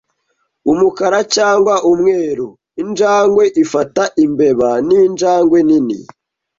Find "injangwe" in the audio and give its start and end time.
2.81-3.43